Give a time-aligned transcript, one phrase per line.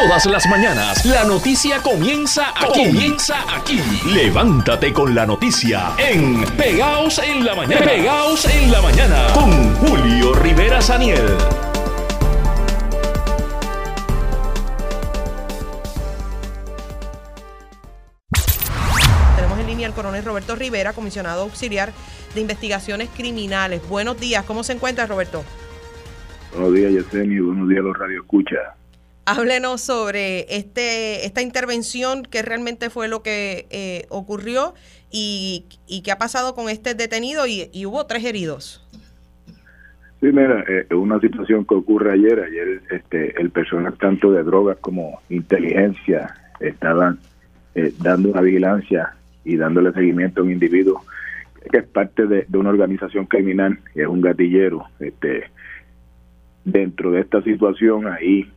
[0.00, 2.86] Todas las mañanas la noticia comienza aquí.
[2.86, 3.78] Comienza aquí.
[4.06, 7.84] Levántate con la noticia en Pegaos en la mañana.
[7.84, 11.20] Pegaos en la mañana con Julio Rivera Saniel.
[19.36, 21.92] Tenemos en línea al coronel Roberto Rivera, comisionado auxiliar
[22.34, 23.86] de investigaciones criminales.
[23.86, 25.44] Buenos días, ¿cómo se encuentra Roberto?
[26.52, 28.79] Buenos días, Yesenia, buenos días a los Radio Escucha.
[29.30, 34.74] Háblenos sobre este, esta intervención, qué realmente fue lo que eh, ocurrió
[35.08, 38.84] y, y, qué ha pasado con este detenido y, hubo tres heridos.
[40.20, 42.40] Sí, mira, eh, una situación que ocurre ayer.
[42.40, 47.20] Ayer este, el personal tanto de drogas como inteligencia estaban
[47.76, 51.04] eh, dando una vigilancia y dándole seguimiento a un individuo
[51.70, 54.86] que es parte de, una organización criminal, es un gatillero.
[54.98, 55.44] Este,
[56.64, 58.50] dentro de esta situación, ahí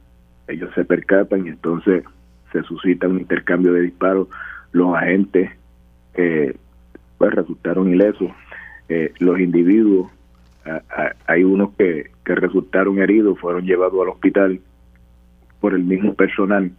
[0.48, 2.04] ellos se percatan y entonces
[2.52, 4.28] se suscita un intercambio de disparos.
[4.72, 5.52] Los agentes
[6.16, 6.56] eh,
[7.18, 8.32] pues resultaron ilesos.
[8.90, 10.12] Eh, los individuos,
[11.28, 14.60] hay unos que, que resultaron heridos, fueron llevados al hospital
[15.60, 16.72] por el mismo personal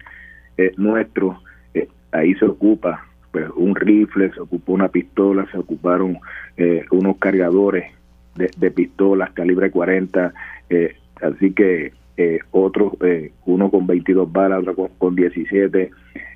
[0.59, 1.41] eh, nuestro.
[1.73, 6.19] Eh, ahí se ocupa pues, un rifle, se ocupó una pistola, se ocuparon
[6.57, 7.93] eh, unos cargadores
[8.35, 10.35] de, pistolas calibre 40.
[11.23, 15.91] así que eh, otro, eh, uno con 22 balas, otro con, con 17.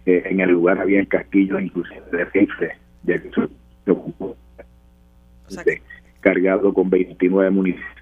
[0.06, 2.70] Eh, en el lugar había casquillos inclusive de rifle,
[3.04, 4.36] ya que se ocupó
[6.20, 7.98] cargado con 29 municiones.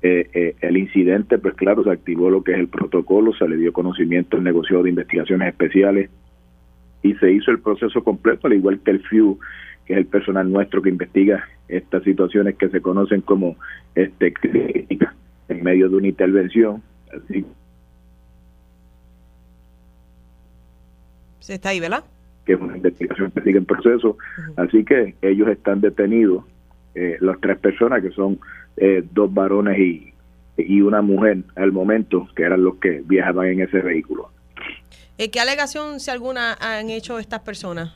[0.00, 3.56] Eh, eh, el incidente, pues claro, se activó lo que es el protocolo, se le
[3.56, 6.08] dio conocimiento al negocio de investigaciones especiales
[7.02, 9.40] y se hizo el proceso completo, al igual que el FIU,
[9.86, 13.56] que es el personal nuestro que investiga estas situaciones que se conocen como
[13.96, 15.14] este críticas
[15.48, 16.82] en medio de una intervención.
[17.12, 17.44] Así.
[21.40, 22.04] Se está ahí, ¿verdad?
[22.44, 24.10] Que es una investigación que sigue en proceso.
[24.10, 24.66] Uh -huh.
[24.66, 26.44] Así que ellos están detenidos,
[26.94, 28.38] eh, las tres personas que son
[28.76, 30.12] eh, dos varones y,
[30.56, 34.30] y una mujer al momento, que eran los que viajaban en ese vehículo.
[35.16, 37.94] Eh, ¿Qué alegación, si alguna, han hecho estas personas?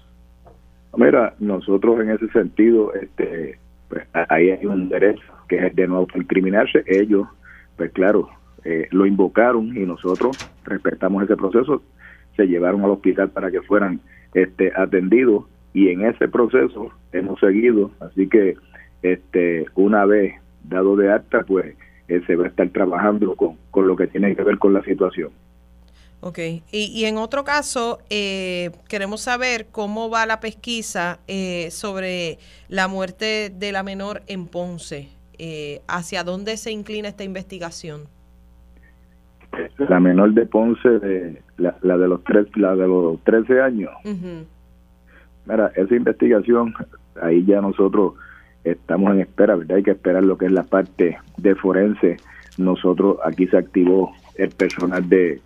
[0.96, 3.58] Mira, nosotros en ese sentido, este,
[3.88, 6.82] pues, ahí hay un derecho que es de no autoincriminarse.
[6.86, 7.28] Ellos,
[7.76, 8.28] pues claro,
[8.64, 11.82] eh, lo invocaron y nosotros respetamos ese proceso.
[12.36, 14.00] Se llevaron al hospital para que fueran
[14.34, 17.90] este, atendidos y en ese proceso hemos seguido.
[18.00, 18.56] Así que
[19.02, 20.34] este, una vez
[20.64, 21.74] dado de alta, pues
[22.08, 24.82] eh, se va a estar trabajando con, con lo que tiene que ver con la
[24.84, 25.30] situación.
[26.24, 32.38] Ok, y, y en otro caso, eh, queremos saber cómo va la pesquisa eh, sobre
[32.68, 35.08] la muerte de la menor en Ponce.
[35.38, 38.02] Eh, ¿Hacia dónde se inclina esta investigación?
[39.78, 43.90] La menor de Ponce, de, la, la, de los tres, la de los 13 años.
[44.04, 44.44] Uh -huh.
[45.46, 46.74] Mira, esa investigación,
[47.20, 48.14] ahí ya nosotros
[48.64, 49.78] estamos en espera, ¿verdad?
[49.78, 52.16] Hay que esperar lo que es la parte de forense.
[52.58, 55.40] Nosotros aquí se activó el personal de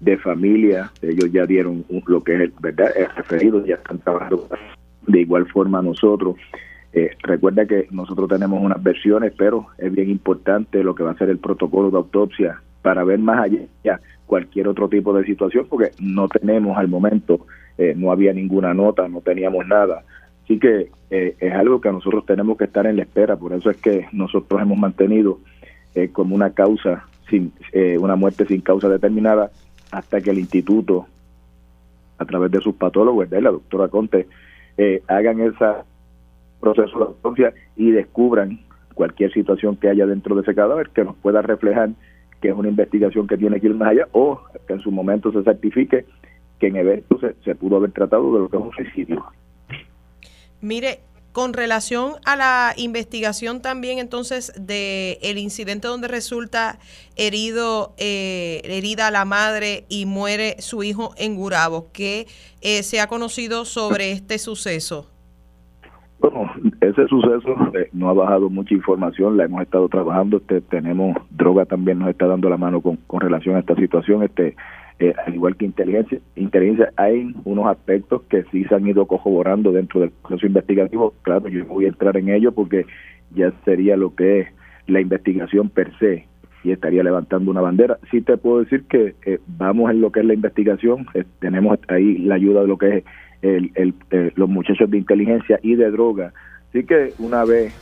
[0.00, 3.98] de familia, ellos ya dieron un, lo que es el, verdad el referido, ya están
[3.98, 4.48] trabajando
[5.06, 6.36] de igual forma nosotros.
[6.92, 11.18] Eh, recuerda que nosotros tenemos unas versiones, pero es bien importante lo que va a
[11.18, 15.90] ser el protocolo de autopsia para ver más allá cualquier otro tipo de situación, porque
[16.00, 17.46] no tenemos al momento,
[17.78, 20.04] eh, no había ninguna nota, no teníamos nada.
[20.44, 23.70] Así que eh, es algo que nosotros tenemos que estar en la espera, por eso
[23.70, 25.40] es que nosotros hemos mantenido
[25.94, 29.50] eh, como una causa, sin eh, una muerte sin causa determinada,
[29.90, 31.06] hasta que el instituto,
[32.18, 34.26] a través de sus patólogos, de la doctora Conte,
[35.08, 35.66] hagan ese
[36.60, 38.60] proceso de autopsia y descubran
[38.94, 41.90] cualquier situación que haya dentro de ese cadáver que nos pueda reflejar
[42.40, 45.32] que es una investigación que tiene que ir más allá o que en su momento
[45.32, 46.06] se certifique
[46.58, 49.24] que en evento se, se pudo haber tratado de lo que es un suicidio.
[50.60, 51.00] Mire,
[51.38, 56.80] con relación a la investigación también entonces de el incidente donde resulta
[57.14, 62.26] herido eh, herida la madre y muere su hijo en Gurabo, ¿qué
[62.60, 65.08] eh, se ha conocido sobre este suceso?
[66.18, 66.47] Bueno,
[66.88, 71.64] ese suceso eh, no ha bajado mucha información, la hemos estado trabajando, este, tenemos droga
[71.64, 74.56] también nos está dando la mano con, relación a esta situación, este
[75.00, 79.70] eh, al igual que inteligencia, inteligencia, hay unos aspectos que sí se han ido corroborando
[79.70, 81.14] dentro del proceso investigativo.
[81.22, 82.84] Claro, yo voy a entrar en ello porque
[83.32, 84.48] ya sería lo que es
[84.88, 86.26] la investigación per se
[86.64, 87.98] y estaría levantando una bandera.
[88.10, 91.78] Sí te puedo decir que eh, vamos en lo que es la investigación, eh, tenemos
[91.88, 93.04] ahí la ayuda de lo que es
[93.42, 96.32] el, el, eh, los muchachos de inteligencia y de droga.
[96.70, 97.72] Así que una vez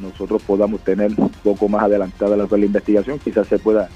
[0.00, 3.88] nosotros podamos tener un poco más adelantada la, investigación, quizás se pueda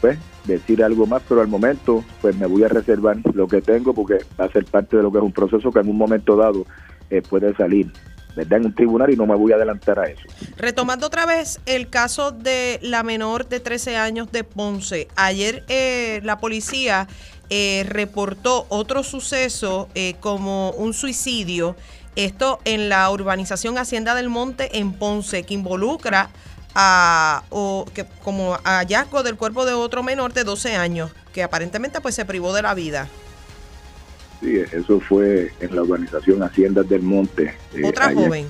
[0.00, 3.94] pues decir algo más, pero al momento pues me voy a reservar lo que tengo
[3.94, 6.36] porque va a ser parte de lo que es un proceso que en un momento
[6.36, 6.66] dado
[7.10, 7.90] eh, puede salir.
[8.36, 8.58] ¿verdad?
[8.58, 10.22] en un tribunal y no me voy a adelantar a eso.
[10.56, 15.06] Retomando otra vez el caso de la menor de 13 años de Ponce.
[15.14, 17.06] Ayer eh, la policía
[17.48, 21.76] eh, reportó otro suceso como un suicidio.
[22.16, 26.30] Esto en la urbanización Hacienda del Monte en Ponce, que involucra
[26.74, 32.00] a, o que, como hallazgo del cuerpo de otro menor de 12 años, que aparentemente
[32.00, 33.08] pues se privó de la vida.
[34.40, 37.54] Sí, eso fue en la organización Haciendas del Monte.
[37.74, 38.46] Eh, Otra joven.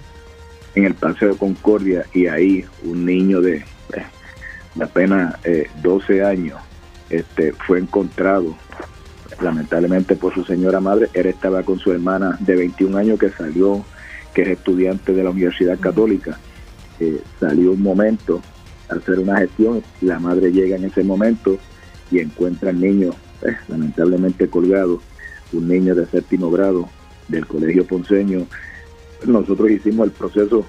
[0.75, 4.07] En el Paseo de Concordia y ahí un niño de, eh,
[4.75, 5.37] de apenas
[5.83, 6.61] 12 eh, años
[7.11, 8.57] este, fue encontrado
[9.41, 11.09] lamentablemente por su señora madre.
[11.13, 13.85] Él estaba con su hermana de 21 años que salió,
[14.33, 16.39] que es estudiante de la Universidad Católica
[17.41, 18.41] salió un momento
[18.89, 21.59] a hacer una gestión, la madre llega en ese momento
[22.11, 23.11] y encuentra al niño
[23.43, 25.01] eh, lamentablemente colgado,
[25.53, 26.89] un niño de séptimo grado
[27.29, 28.47] del colegio ponceño.
[29.27, 30.67] Nosotros hicimos el proceso,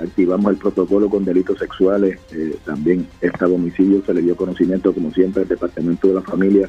[0.00, 5.12] activamos el protocolo con delitos sexuales, eh, también este homicidio se le dio conocimiento como
[5.12, 6.68] siempre al Departamento de la Familia.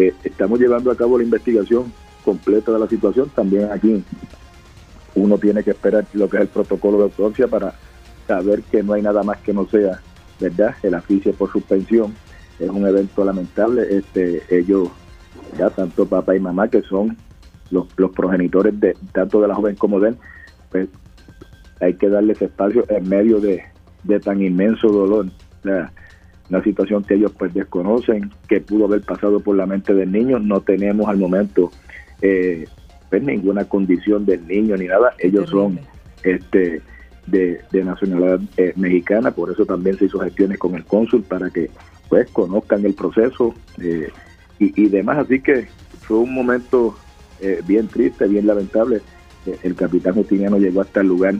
[0.00, 1.92] Eh, estamos llevando a cabo la investigación
[2.24, 4.02] completa de la situación, también aquí
[5.14, 7.74] uno tiene que esperar lo que es el protocolo de autopsia para
[8.26, 10.00] saber que no hay nada más que no sea,
[10.40, 10.74] ¿verdad?
[10.82, 12.14] El aficio por suspensión
[12.58, 13.94] es un evento lamentable.
[13.94, 14.88] Este, ellos,
[15.58, 17.18] ya tanto papá y mamá, que son
[17.70, 20.16] los, los progenitores de tanto de la joven como de él,
[20.70, 20.88] pues
[21.80, 23.64] hay que darles espacio en medio de,
[24.24, 25.26] tan inmenso dolor.
[26.50, 30.38] Una situación que ellos pues desconocen, que pudo haber pasado por la mente del niño.
[30.38, 31.70] No tenemos al momento
[32.20, 32.66] eh,
[33.08, 35.14] pues, ninguna condición del niño ni nada.
[35.18, 35.78] Ellos son
[36.22, 36.82] este
[37.26, 41.70] de, nacionalidad eh, mexicana, por eso también se hizo gestiones con el cónsul para que
[42.08, 44.10] pues conozcan el proceso eh,
[44.58, 45.68] y, demás, así que
[46.02, 46.94] fue un momento
[47.40, 49.00] eh, bien triste, bien lamentable.
[49.62, 51.34] el capitán Justiniano llegó hasta el lugar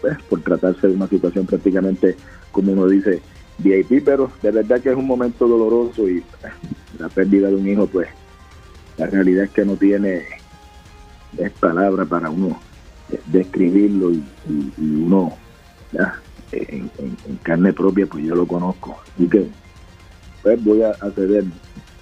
[0.00, 2.16] pues, por tratarse de una situación prácticamente,
[2.52, 3.20] como uno dice,
[3.58, 6.22] VIP, pero de verdad que es un momento doloroso y
[6.98, 8.08] la pérdida de un hijo, pues
[8.96, 10.24] la realidad es que no tiene
[11.36, 12.58] es palabra para uno
[13.26, 14.24] describirlo y,
[14.78, 15.36] uno
[16.52, 16.90] en,
[17.42, 18.98] carne propia pues yo lo conozco.
[19.18, 19.46] Y que
[20.42, 21.44] pues voy a ceder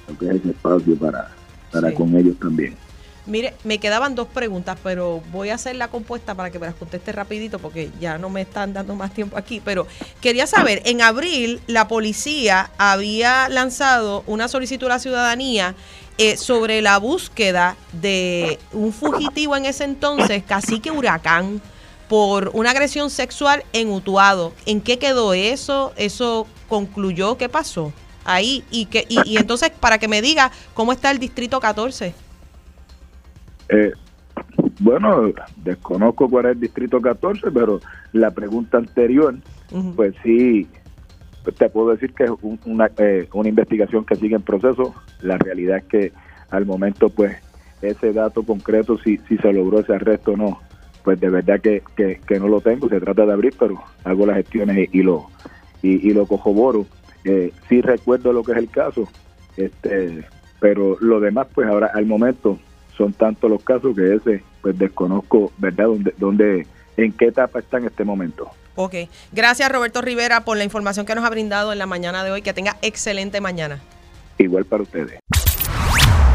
[0.08, 1.30] lo que es ese espacio para,
[1.72, 2.76] para con ellos también.
[3.26, 6.74] Mire, me quedaban dos preguntas, pero voy a hacer la compuesta para que me las
[6.74, 9.62] conteste rapidito porque ya no me están dando más tiempo aquí.
[9.64, 9.86] Pero
[10.20, 15.74] quería saber, en abril la policía había lanzado una solicitud a la ciudadanía
[16.18, 21.62] eh, sobre la búsqueda de un fugitivo en ese entonces, cacique huracán,
[22.08, 24.52] por una agresión sexual en Utuado.
[24.66, 25.92] ¿En qué quedó eso?
[25.96, 27.38] ¿Eso concluyó?
[27.38, 27.92] ¿Qué pasó?
[28.24, 32.14] Ahí, y, que, y, entonces, para que me diga cómo está el distrito 14.
[33.68, 33.92] Eh,
[34.80, 37.80] bueno, desconozco cuál es el distrito 14, pero
[38.12, 39.34] la pregunta anterior,
[39.94, 40.66] pues sí,
[41.56, 42.30] te puedo decir que es
[42.64, 44.94] una, eh, una investigación que sigue en proceso.
[45.20, 46.12] La realidad es que
[46.50, 47.36] al momento, pues,
[47.82, 50.60] ese dato concreto, si, si se logró ese arresto o no,
[51.02, 52.88] pues de verdad que, que, no lo tengo.
[52.88, 55.26] Se trata de abrir, pero hago las gestiones y, lo
[55.82, 56.86] y, y lo corroboro.
[57.24, 59.06] Eh, sí recuerdo lo que es el caso,
[59.56, 60.24] este,
[60.60, 62.58] pero lo demás, pues ahora al momento
[62.96, 67.78] son tantos los casos que ese, pues desconozco, ¿verdad?, dónde, dónde en qué etapa está
[67.78, 68.50] en este momento.
[68.76, 68.94] Ok.
[69.32, 72.42] Gracias, Roberto Rivera, por la información que nos ha brindado en la mañana de hoy.
[72.42, 73.80] Que tenga excelente mañana.
[74.38, 75.20] Igual para ustedes.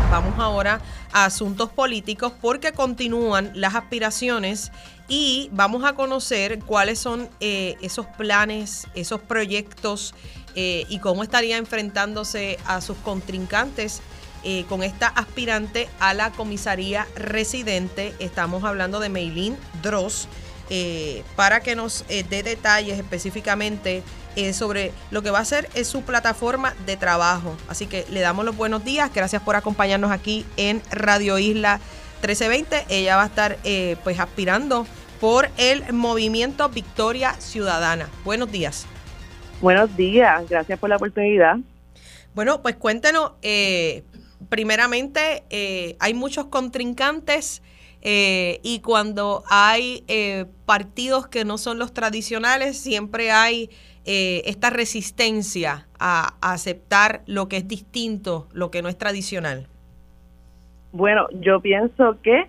[0.09, 4.71] Vamos ahora a asuntos políticos porque continúan las aspiraciones
[5.07, 10.15] y vamos a conocer cuáles son eh, esos planes, esos proyectos
[10.55, 14.01] eh, y cómo estaría enfrentándose a sus contrincantes
[14.43, 18.13] eh, con esta aspirante a la comisaría residente.
[18.19, 20.27] Estamos hablando de Meilín Dross
[20.72, 24.03] eh, para que nos eh, dé detalles específicamente
[24.36, 27.58] eh, sobre lo que va a ser es su plataforma de trabajo.
[27.67, 29.12] Así que le damos los buenos días.
[29.13, 31.79] Gracias por acompañarnos aquí en Radio Isla
[32.22, 32.86] 1320.
[32.89, 33.58] Ella va a estar
[34.03, 34.86] pues aspirando
[35.19, 38.08] por el movimiento Victoria Ciudadana.
[38.24, 38.86] Buenos días.
[39.62, 41.58] Buenos días, gracias por la oportunidad.
[42.36, 43.31] Bueno, pues cuéntenos,
[44.48, 45.43] primeramente,
[46.00, 47.62] hay muchos contrincantes
[48.01, 53.69] eh, y cuando hay eh, partidos que no son los tradicionales, siempre hay
[54.05, 59.67] eh, esta resistencia a, aceptar lo que es distinto, lo que no es tradicional.
[60.91, 62.48] Bueno, yo pienso que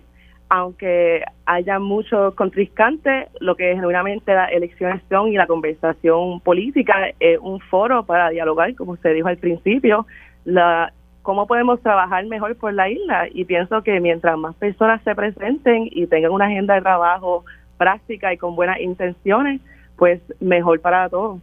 [0.53, 7.39] aunque haya muchos contriscantes, lo que genuinamente la elecciones son y la conversación política es
[7.39, 10.05] un foro para dialogar, como usted dijo al principio,
[10.43, 13.27] la, cómo podemos trabajar mejor por la isla.
[13.31, 17.45] Y pienso que mientras más personas se presenten y tengan una agenda de trabajo
[17.77, 19.61] práctica y con buenas intenciones,
[19.97, 21.39] pues mejor para todos.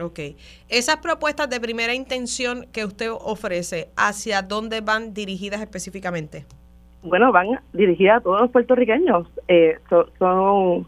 [0.00, 0.18] Ok.
[0.68, 6.44] Esas propuestas de primera intención que usted ofrece, ¿hacia dónde van dirigidas específicamente?
[7.02, 9.28] Bueno, van dirigidas a todos los puertorriqueños.
[9.48, 9.78] Eh,
[10.18, 10.86] son,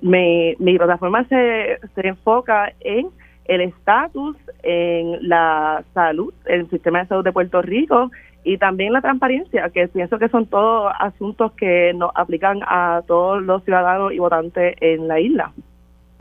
[0.00, 3.10] mi, mi plataforma se, se enfoca en
[3.48, 8.10] el estatus, en la salud, en el sistema de salud de Puerto Rico
[8.44, 13.42] y también la transparencia, que pienso que son todos asuntos que nos aplican a todos
[13.42, 15.52] los ciudadanos y votantes en la isla.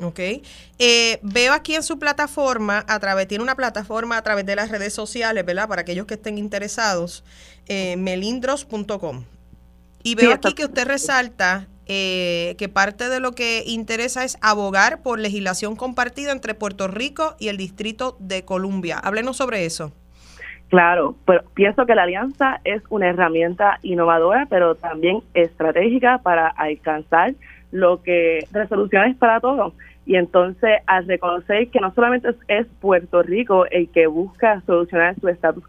[0.02, 0.20] Ok.
[0.80, 4.70] Eh, veo aquí en su plataforma, a través, tiene una plataforma a través de las
[4.70, 5.70] redes sociales, ¿verdad?
[5.70, 7.24] Para aquellos que estén interesados,
[7.68, 9.24] eh, melindros.com.
[10.04, 15.02] Y veo aquí que usted resalta eh, que parte de lo que interesa es abogar
[15.02, 18.98] por legislación compartida entre Puerto Rico y el Distrito de Columbia.
[18.98, 19.94] Háblenos sobre eso.
[20.70, 27.36] Claro, pero pienso que la alianza es una herramienta innovadora, pero también estratégica para alcanzar
[27.72, 29.74] lo que resoluciones para todos.
[30.08, 35.28] Y entonces, al reconocer que no solamente es, Puerto Rico el que busca solucionar su
[35.28, 35.66] estatus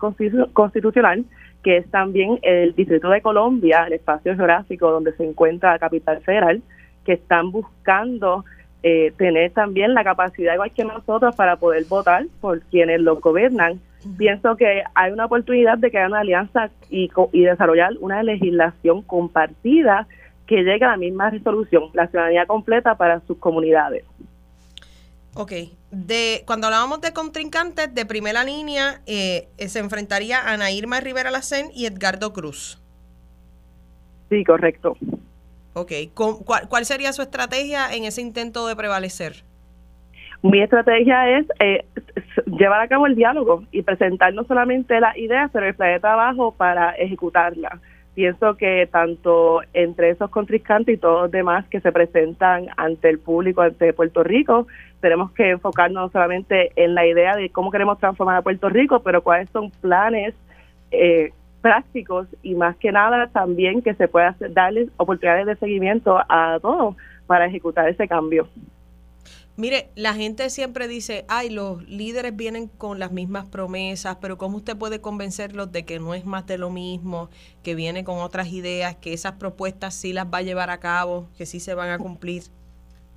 [0.52, 1.25] constitucional,
[1.66, 6.20] que es también el Distrito de Colombia, el espacio geográfico donde se encuentra la capital
[6.20, 6.62] federal,
[7.04, 8.44] que están buscando
[8.85, 13.80] eh, tener también la capacidad, igual que nosotros, para poder votar por quienes lo gobiernan.
[14.16, 20.06] Pienso que hay una oportunidad de crear una alianza y, y desarrollar una legislación compartida
[20.46, 24.04] que llegue a la misma resolución, la ciudadanía completa para sus comunidades.
[25.35, 25.50] Ok,
[25.96, 31.70] de cuando hablábamos de contrincantes, de primera línea eh, se enfrentaría Ana Irma Rivera Lacén
[31.72, 32.78] y Edgardo Cruz.
[34.28, 34.96] Sí, correcto.
[35.72, 39.44] Ok, ¿Cuál, ¿cuál sería su estrategia en ese intento de prevalecer?
[40.42, 41.86] Mi estrategia es eh,
[42.46, 46.00] llevar a cabo el diálogo y presentar no solamente las ideas, pero el plan de
[46.00, 47.80] trabajo para ejecutarla
[48.16, 53.18] pienso que tanto entre esos contrincantes y todos los demás que se presentan ante el
[53.18, 54.66] público, ante Puerto Rico,
[55.00, 59.00] tenemos que enfocarnos no solamente en la idea de cómo queremos transformar a Puerto Rico,
[59.00, 60.35] pero cuáles son planes
[60.90, 66.58] eh, prácticos y más que nada también que se pueda darles oportunidades de seguimiento a
[66.62, 66.96] todos
[67.26, 68.49] para ejecutar ese cambio.
[69.58, 74.58] Mire, la gente siempre dice, ay, los líderes vienen con las mismas promesas, pero ¿cómo
[74.58, 77.30] usted puede convencerlos de que no es más de lo mismo,
[77.64, 81.30] que viene con otras ideas, que esas propuestas sí las va a llevar a cabo,
[81.38, 82.42] que sí se van a cumplir?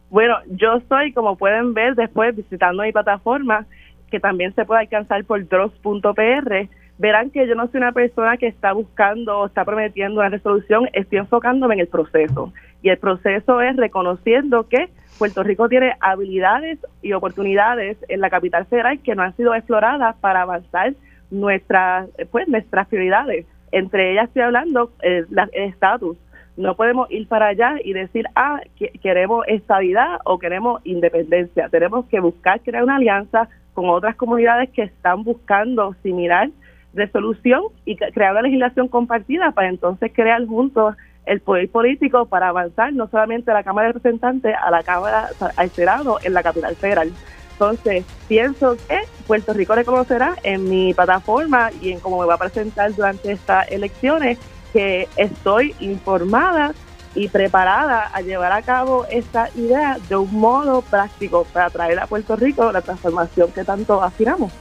[0.09, 3.65] Bueno, yo soy, como pueden ver después visitando mi plataforma,
[4.09, 6.69] que también se puede alcanzar por dross.pr,
[6.99, 10.87] verán que yo no soy una persona que está buscando o está prometiendo una resolución,
[10.93, 12.53] estoy enfocándome en el proceso.
[12.81, 18.65] Y el proceso es reconociendo que Puerto Rico tiene habilidades y oportunidades en la capital
[18.65, 20.93] federal que no han sido exploradas para avanzar
[21.29, 23.45] nuestras pues nuestras prioridades.
[23.71, 26.17] Entre ellas estoy hablando eh, el estatus.
[26.57, 28.59] No podemos ir para allá y decir, ah,
[29.01, 31.69] queremos estabilidad o queremos independencia.
[31.69, 36.49] Tenemos que buscar crear una alianza con otras comunidades que están buscando similar
[36.93, 40.95] resolución y crear una legislación compartida para entonces crear juntos
[41.29, 45.29] el poder político para avanzar no solamente a la Cámara de Representantes, a la Cámara,
[45.55, 47.11] al Senado en la capital federal.
[47.51, 52.37] Entonces, pienso que Puerto Rico reconocerá en mi plataforma y en cómo me va a
[52.37, 54.39] presentar durante estas elecciones
[54.73, 56.73] que estoy informada
[57.13, 62.07] y preparada a llevar a cabo esta idea de un modo práctico para traer a
[62.07, 64.51] Puerto Rico la transformación que tanto aspiramos.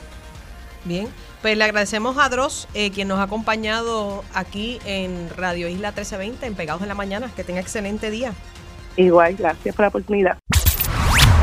[0.84, 1.08] Bien,
[1.42, 6.46] pues le agradecemos a Dross, eh, quien nos ha acompañado aquí en Radio Isla 1320,
[6.46, 7.30] en Pegados en la Mañana.
[7.34, 8.32] Que tenga excelente día.
[8.96, 10.38] Igual, gracias por la oportunidad.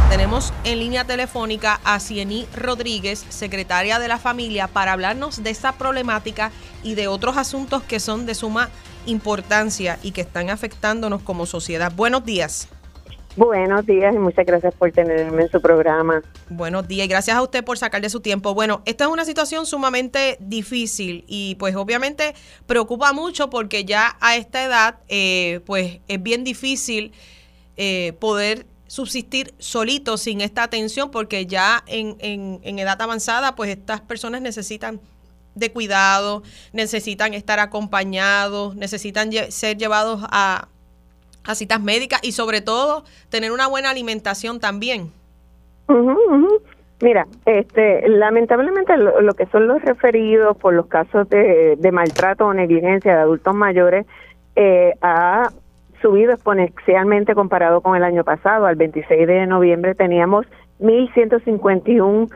[0.10, 5.72] Tenemos en línea telefónica a Ciení Rodríguez, secretaria de la familia, para hablarnos de esta
[5.74, 6.52] problemática
[6.84, 8.70] y de otros asuntos que son de suma
[9.08, 11.92] importancia y que están afectándonos como sociedad.
[11.96, 12.70] Buenos días.
[13.38, 16.22] Buenos días y muchas gracias por tenerme en su programa.
[16.50, 18.54] Buenos días y gracias a usted por sacar de su tiempo.
[18.54, 22.34] Bueno, esta es una situación sumamente difícil y pues obviamente
[22.66, 27.12] preocupa mucho porque ya a esta edad eh, pues es bien difícil
[27.76, 33.70] eh, poder subsistir solito sin esta atención porque ya en, en, en edad avanzada pues
[33.70, 35.02] estas personas necesitan
[35.56, 40.70] de cuidado, necesitan estar acompañados, necesitan ser llevados a
[41.46, 45.12] a citas médicas y sobre todo tener una buena alimentación también.
[47.02, 53.16] Mira, este, lamentablemente lo, que son los referidos por los casos de, maltrato o negligencia
[53.16, 54.06] de adultos mayores
[54.56, 55.52] eh, ha
[56.02, 58.66] subido exponencialmente comparado con el año pasado.
[58.66, 60.46] Al 26 de noviembre teníamos
[60.80, 62.30] 1.151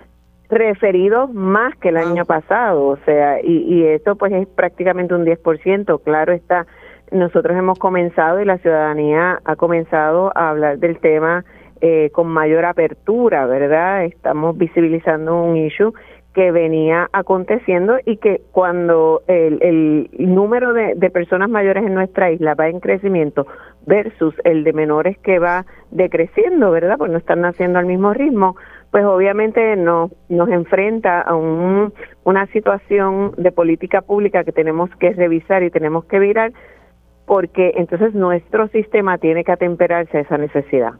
[0.50, 5.24] referidos más que el año pasado, o sea, y, y esto pues es prácticamente un
[5.24, 6.66] 10%, claro está,
[7.12, 11.44] nosotros hemos comenzado y la ciudadanía ha comenzado a hablar del tema
[11.82, 14.04] eh, con mayor apertura, ¿verdad?
[14.04, 15.94] Estamos visibilizando un issue
[16.34, 22.54] que venía aconteciendo y que cuando el, el número de, personas mayores en nuestra isla
[22.54, 23.48] va en crecimiento
[23.86, 26.98] versus el de menores que va decreciendo, ¿verdad?
[26.98, 28.56] Pues no están naciendo al mismo ritmo,
[28.92, 35.12] pues obviamente nos, nos enfrenta a un, una situación de política pública que tenemos que
[35.14, 36.52] revisar y tenemos que virar
[37.30, 40.94] porque entonces nuestro sistema tiene que atemperarse a esa necesidad.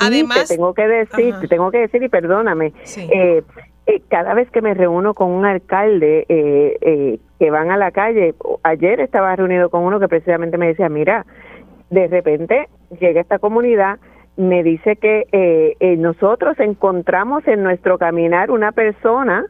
[0.00, 3.44] Además, te tengo que decir, te tengo que decir y perdóname, eh,
[3.86, 7.92] eh, cada vez que me reúno con un alcalde eh, eh, que van a la
[7.92, 11.26] calle, ayer estaba reunido con uno que precisamente me decía, mira,
[11.90, 14.00] de repente llega esta comunidad,
[14.36, 19.46] me dice que eh, nosotros encontramos en nuestro caminar una persona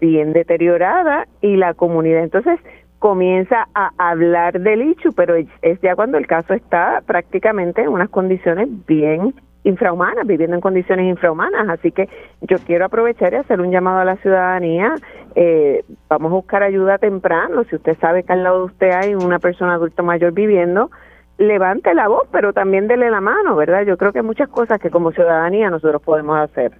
[0.00, 2.60] bien deteriorada y la comunidad entonces
[2.98, 8.08] comienza a hablar del hecho, pero es, ya cuando el caso está prácticamente en unas
[8.08, 11.68] condiciones bien infrahumanas, viviendo en condiciones infrahumanas.
[11.68, 12.08] Así que
[12.40, 14.94] yo quiero aprovechar y hacer un llamado a la ciudadanía.
[15.34, 17.64] Eh, vamos a buscar ayuda temprano.
[17.64, 20.90] Si usted sabe que al lado de usted hay una persona adulto mayor viviendo,
[21.38, 23.82] levante la voz, pero también dele la mano, ¿verdad?
[23.82, 26.72] Yo creo que hay muchas cosas que como ciudadanía nosotros podemos hacer.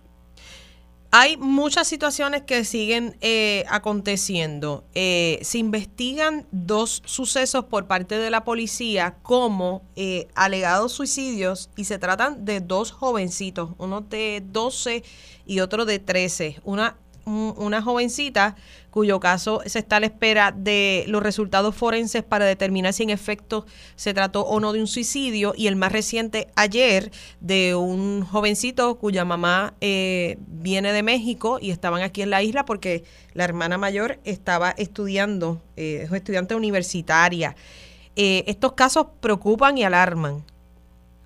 [1.11, 4.85] Hay muchas situaciones que siguen eh, aconteciendo.
[4.95, 11.85] Eh, se investigan dos sucesos por parte de la policía como eh, alegados suicidios y
[11.85, 15.03] se tratan de dos jovencitos, uno de 12
[15.47, 16.61] y otro de 13.
[16.65, 16.99] Una
[17.29, 18.57] una jovencita
[18.91, 23.11] cuyo caso se está a la espera de los resultados forenses para determinar si en
[23.11, 23.67] efecto
[23.97, 28.97] se trató o no de un suicidio y el más reciente ayer de un jovencito
[28.97, 33.05] cuya mamá eh, viene de México y estaban aquí en la isla porque
[33.35, 37.55] la hermana mayor estaba estudiando, eh, es estudiante universitaria.
[38.17, 40.43] Eh, estos casos preocupan y alarman.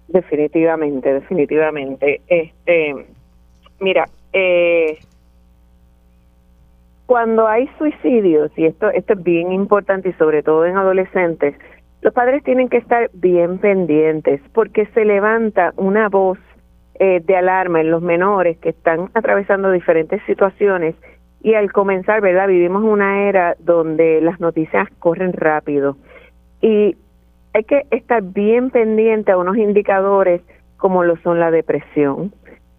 [0.08, 2.20] Definitivamente, definitivamente.
[2.26, 3.06] Este,
[3.80, 4.98] mira, eh,
[7.06, 11.54] cuando hay suicidios, y esto, esto es bien importante y sobre todo en adolescentes,
[12.00, 16.38] los padres tienen que estar bien pendientes porque se levanta una voz
[16.96, 20.94] eh, de alarma en los menores que están atravesando diferentes situaciones
[21.42, 22.48] y al comenzar, ¿verdad?
[22.48, 25.96] Vivimos una era donde las noticias corren rápido
[26.60, 26.96] y
[27.54, 30.40] hay que estar bien pendiente a unos indicadores
[30.76, 32.32] como lo son la depresión,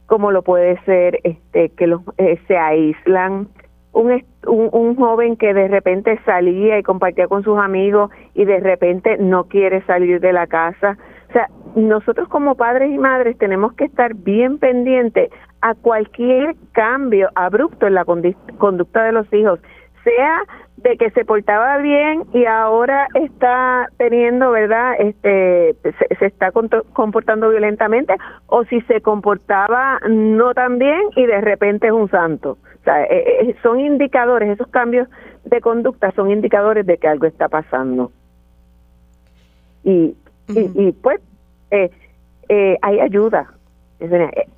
[0.06, 3.48] como lo puede ser este que los eh, se aíslan,
[3.94, 9.18] un, un, joven que de repente salía y compartía con sus amigos y de repente
[9.18, 10.98] no quiere salir de la casa.
[11.30, 15.30] O sea, nosotros como padres y madres tenemos que estar bien pendientes
[15.62, 19.60] a cualquier cambio abrupto en la conducta de los hijos,
[20.04, 20.44] sea
[20.78, 24.96] de que se portaba bien y ahora está teniendo, ¿verdad?
[25.00, 25.76] Este
[26.20, 28.16] se, está comportando violentamente
[28.48, 32.58] o si se comportaba no tan bien y de repente es un santo.
[32.82, 35.08] O sea, eh, eh, son indicadores, esos cambios
[35.46, 38.12] de conducta son indicadores de que algo está pasando.
[39.84, 40.16] Y,
[40.48, 41.22] y, pues
[41.72, 41.92] eh,
[42.50, 43.54] eh, hay ayuda,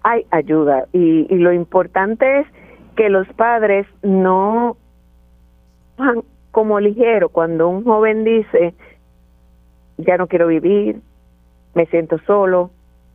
[0.04, 0.86] hay ayuda.
[0.94, 2.48] Y, y lo importante es
[2.96, 4.78] que los padres no
[6.52, 8.74] como ligero cuando un joven dice,
[9.98, 11.02] ya no quiero vivir,
[11.74, 12.72] me siento solo.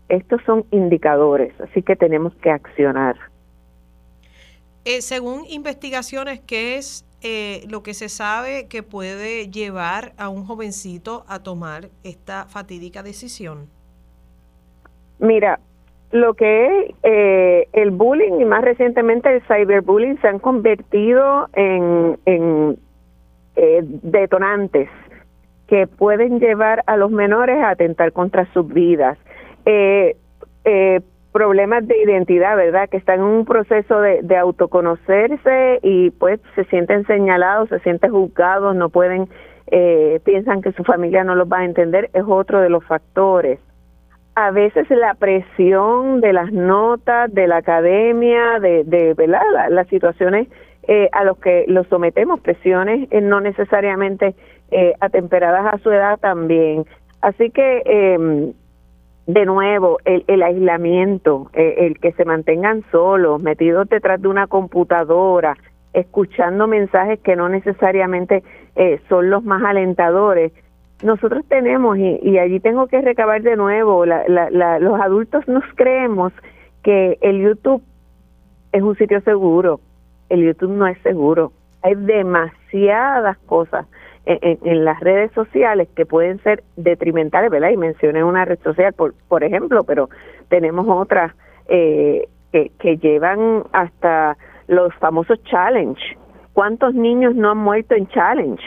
[0.09, 3.16] Estos son indicadores, así que tenemos que accionar.
[4.85, 10.45] Eh, según investigaciones, ¿qué es eh, lo que se sabe que puede llevar a un
[10.45, 13.69] jovencito a tomar esta fatídica decisión?
[15.19, 15.61] Mira,
[16.12, 22.18] lo que es eh, el bullying y más recientemente el cyberbullying se han convertido en,
[23.57, 24.88] eh, detonantes
[25.68, 29.18] que pueden llevar a los menores a atentar contra sus vidas.
[29.66, 30.16] Eh,
[31.33, 32.88] problemas de identidad, ¿verdad?
[32.88, 38.11] Que están en un proceso de, de autoconocerse y pues se sienten señalados, se sienten
[38.11, 39.29] juzgados, no pueden,
[40.25, 43.61] piensan que su familia no los va a entender, es otro de los factores
[44.35, 49.43] a veces la presión de las notas, de la academia, de, de ¿verdad?
[49.71, 50.49] las situaciones
[50.85, 54.35] eh, a los que los sometemos, presiones eh, no necesariamente
[54.71, 56.85] eh, atemperadas a su edad también.
[57.21, 58.53] Así que, eh,
[59.27, 64.47] de nuevo, el, el aislamiento, eh, el que se mantengan solos, metidos detrás de una
[64.47, 65.57] computadora,
[65.93, 68.43] escuchando mensajes que no necesariamente
[69.09, 70.53] son los más alentadores,
[71.03, 76.33] nosotros tenemos, y, allí tengo que recabar de nuevo, los adultos nos creemos
[76.83, 77.83] que el YouTube
[78.73, 79.81] es un sitio seguro.
[80.29, 81.53] El YouTube no es seguro.
[81.83, 83.87] Hay demasiadas cosas
[84.27, 87.71] en, las redes sociales que pueden ser detrimentales, ¿verdad?
[87.71, 90.09] Y mencioné una red social, por, por ejemplo, pero
[90.49, 91.33] tenemos otras
[91.69, 94.37] eh, que, que llevan hasta
[94.69, 96.01] los famosos challenge.
[96.53, 98.63] ¿Cuántos niños no han muerto en challenge?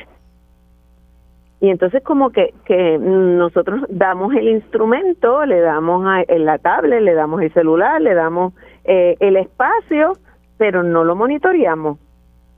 [1.63, 7.13] Y entonces como que, que nosotros damos el instrumento, le damos a, la tablet, le
[7.13, 8.52] damos el celular, le damos
[8.84, 10.12] eh, el espacio,
[10.58, 11.99] pero no lo monitoreamos.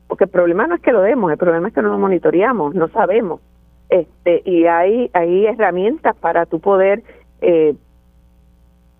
[0.08, 2.74] Porque el problema no es que lo demos, el problema es que no lo monitoreamos,
[2.74, 3.42] no sabemos.
[3.90, 7.04] este Y hay, hay herramientas para tú poder
[7.42, 7.76] eh,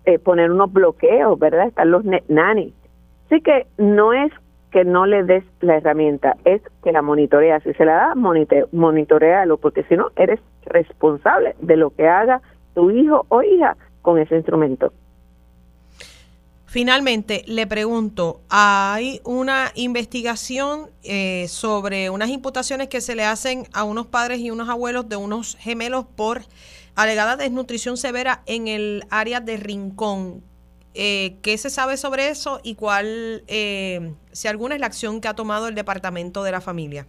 [0.04, 1.66] eh, poner unos bloqueos, ¿verdad?
[1.66, 2.72] Están los nanny.
[3.24, 4.30] Así que no es
[4.76, 7.62] que no le des la herramienta, es que la monitoreas.
[7.62, 8.14] Si se la da,
[8.72, 12.42] monitorealo, porque si no, eres responsable de lo que haga
[12.74, 14.92] tu hijo o hija con ese instrumento.
[16.66, 23.84] Finalmente, le pregunto, hay una investigación eh, sobre unas imputaciones que se le hacen a
[23.84, 26.42] unos padres y unos abuelos de unos gemelos por
[26.96, 30.42] alegada desnutrición severa en el área de Rincón.
[30.98, 35.28] Eh, ¿Qué se sabe sobre eso y cuál, eh, si alguna, es la acción que
[35.28, 37.06] ha tomado el Departamento de la Familia?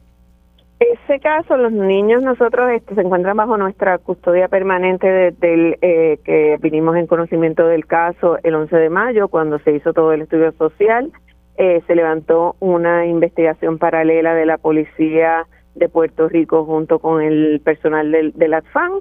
[0.80, 6.19] Ese caso, los niños nosotros este, se encuentran bajo nuestra custodia permanente desde el, eh,
[6.23, 10.23] que vinimos en conocimiento del caso el 11 de mayo, cuando se hizo todo el
[10.23, 11.12] estudio social.
[11.56, 17.62] Eh, se levantó una investigación paralela de la policía de Puerto Rico junto con el
[17.63, 19.00] personal del, del ATFAN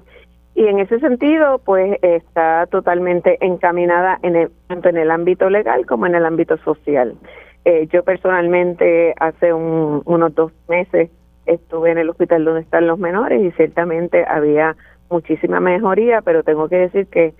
[0.57, 5.85] y en ese sentido, pues está totalmente encaminada en el, tanto en el ámbito legal
[5.85, 7.15] como en el ámbito social.
[7.63, 11.11] Eh, yo personalmente hace unos dos meses
[11.45, 14.75] estuve en el hospital donde están los menores y ciertamente había
[15.11, 17.35] muchísima mejoría, pero tengo que decir que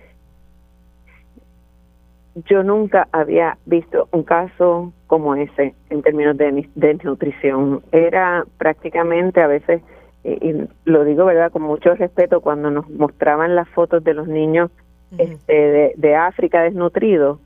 [2.46, 7.82] yo nunca había visto un caso como ese en términos de, de nutrición.
[7.92, 9.82] Era prácticamente a veces
[10.28, 14.70] y, lo digo verdad con mucho respeto cuando nos mostraban las fotos de los niños
[15.18, 17.40] este, de, África desnutridos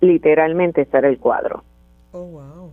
[0.00, 1.64] literalmente estar el cuadro.
[2.12, 2.72] Oh wow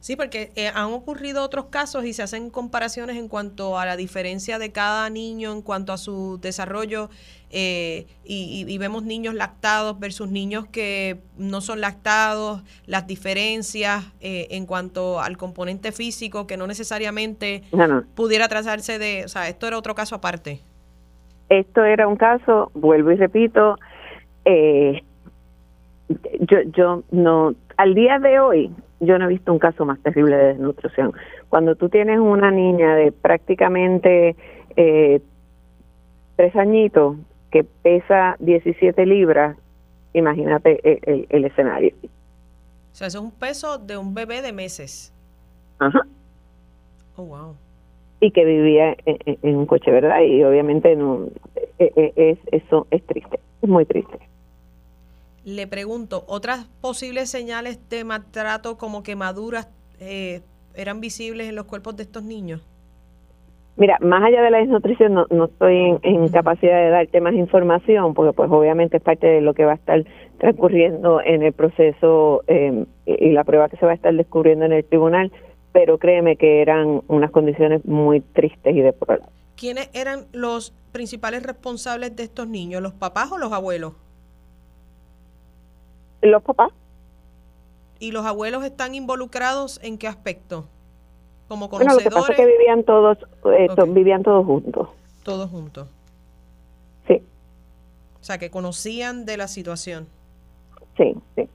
[0.00, 3.96] Sí, porque eh, han ocurrido otros casos y se hacen comparaciones en cuanto a la
[3.96, 7.10] diferencia de cada niño en cuanto a su desarrollo
[7.50, 14.66] eh, y, vemos niños lactados versus niños que no son lactados, las diferencias eh, en
[14.66, 17.62] cuanto al componente físico que no necesariamente
[18.14, 20.60] pudiera trazarse de, o sea, esto era otro caso aparte.
[21.48, 23.76] Esto era un caso, vuelvo y repito,
[26.40, 30.36] yo, yo no, al día de hoy yo no he visto un caso más terrible
[30.36, 31.12] de desnutrición.
[31.48, 34.36] Cuando tú tienes una niña de prácticamente
[34.76, 35.20] eh,
[36.36, 37.16] tres añitos
[37.50, 39.56] que pesa 17 libras,
[40.12, 40.80] imagínate
[41.30, 41.94] el, escenario.
[42.02, 45.12] O sea, eso es un peso de un bebé de meses.
[45.78, 46.00] Ajá.
[47.16, 47.56] Oh, wow.
[48.20, 50.20] Y que vivía en, un coche, ¿verdad?
[50.22, 51.28] Y obviamente no,
[51.78, 54.18] e, e, es, eso es triste, es muy triste.
[55.48, 59.66] Le pregunto, ¿otras posibles señales de maltrato como quemaduras
[59.98, 60.42] eh,
[60.74, 62.60] eran visibles en los cuerpos de estos niños?
[63.76, 68.12] Mira, más allá de la desnutrición, no, no estoy en, capacidad de darte más información,
[68.12, 70.04] porque pues obviamente es parte de lo que va a estar
[70.36, 74.72] transcurriendo en el proceso eh, y la prueba que se va a estar descubriendo en
[74.72, 75.32] el tribunal,
[75.72, 79.30] pero créeme que eran unas condiciones muy tristes y deplorables.
[79.56, 83.94] ¿Quiénes eran los principales responsables de estos niños, los papás o los abuelos?
[86.22, 86.72] Los papás.
[88.00, 90.66] ¿Y los abuelos están involucrados en qué aspecto?
[91.48, 92.04] Como conocedores.
[92.04, 93.18] Bueno, lo que pasa es que vivían todos,
[93.56, 94.88] eh, vivían todos juntos.
[95.22, 95.88] Todos juntos.
[97.06, 97.22] Sí.
[98.20, 100.06] O sea, que conocían de la situación.
[100.96, 101.48] Sí, sí.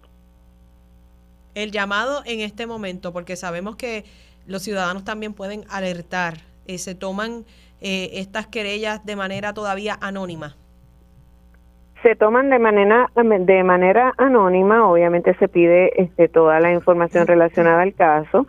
[1.55, 4.05] El llamado en este momento, porque sabemos que
[4.47, 7.45] los ciudadanos también pueden alertar, eh, se toman
[7.79, 10.57] eh, estas querellas de manera todavía anónima
[12.03, 17.81] se toman de manera de manera anónima obviamente se pide este, toda la información relacionada
[17.81, 18.45] al caso.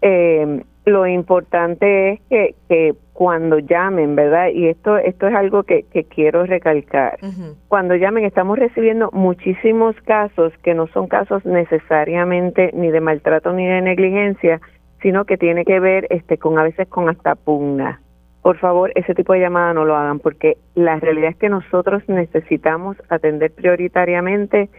[0.00, 5.82] Eh, lo importante es que, que, cuando llamen verdad y esto esto es algo que,
[5.82, 7.18] que quiero recalcar.
[7.66, 13.66] Cuando llamen estamos recibiendo muchísimos casos que no son casos necesariamente ni de maltrato ni
[13.66, 14.60] de negligencia
[15.02, 18.00] sino que tiene que ver este con a veces con hasta pugna
[18.48, 22.02] por favor, ese tipo de llamada no lo hagan porque la realidad es que nosotros
[22.08, 24.70] necesitamos atender prioritariamente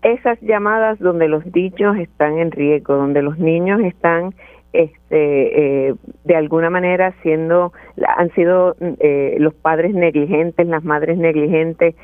[0.00, 4.32] esas llamadas donde los niños están en riesgo, donde los niños están
[4.72, 7.74] este, eh, de alguna manera siendo,
[8.16, 11.94] han sido eh, los padres negligentes, las madres negligentes.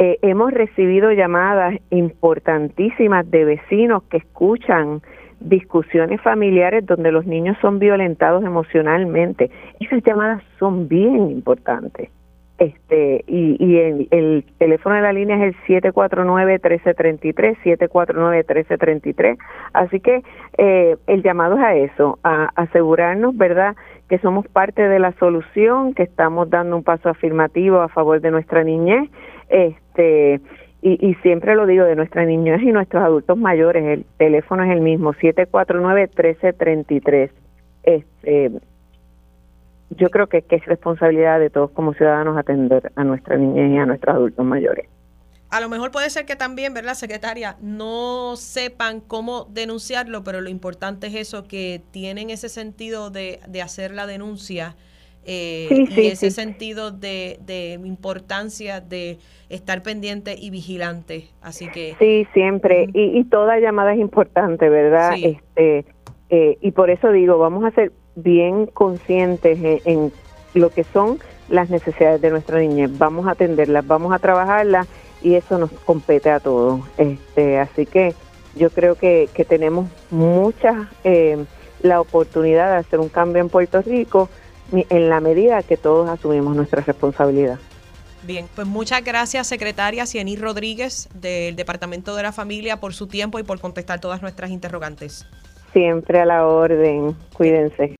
[0.00, 5.00] Eh, hemos recibido llamadas importantísimas de vecinos que escuchan
[5.40, 9.50] discusiones familiares donde los niños son violentados emocionalmente.
[9.80, 12.10] Esas llamadas son bien importantes
[12.58, 19.38] este y, y el, el, teléfono de la línea es el 749-1333, 749-1333.
[19.72, 20.22] Así que
[20.58, 23.76] eh, el llamado es a eso, a asegurarnos, ¿verdad?,
[24.08, 28.30] que somos parte de la solución, que estamos dando un paso afirmativo a favor de
[28.30, 29.10] nuestra niñez,
[29.48, 30.40] este
[30.84, 34.70] y, y siempre lo digo, de nuestra niñez y nuestros adultos mayores, el teléfono es
[34.70, 37.30] el mismo, 749-1333.
[37.84, 38.52] Este,
[39.88, 43.86] yo creo que, es responsabilidad de todos como ciudadanos atender a nuestra niñez y a
[43.86, 44.86] nuestros adultos mayores.
[45.48, 47.56] A lo mejor puede ser que también, ¿verdad, secretaria?
[47.62, 53.62] No sepan cómo denunciarlo, pero lo importante es eso, que tienen ese sentido de, de
[53.62, 54.76] hacer la denuncia
[55.26, 61.28] eh, y ese sentido de, de, importancia de estar pendiente y vigilante.
[61.40, 61.96] Así que.
[61.98, 62.88] Sí, siempre.
[62.92, 65.14] y, y, toda llamada es importante, ¿verdad?
[65.20, 65.84] Este,
[66.30, 70.12] eh, y por eso digo, vamos a ser bien conscientes en,
[70.54, 72.96] lo que son las necesidades de nuestra niñez.
[72.96, 74.86] Vamos a atenderlas, vamos a trabajarlas
[75.22, 76.80] y eso nos compete a todos.
[76.96, 78.14] Este, así que
[78.54, 81.44] yo creo que, que tenemos mucha eh,
[81.82, 84.28] la oportunidad de hacer un cambio en Puerto Rico
[84.72, 87.58] en la medida que todos asumimos nuestra responsabilidad.
[88.22, 93.38] Bien, pues muchas gracias, secretaria Ciení Rodríguez del Departamento de la Familia, por su tiempo
[93.38, 95.26] y por contestar todas nuestras interrogantes.
[95.74, 97.14] Siempre a la orden.
[97.34, 97.96] Cuídense.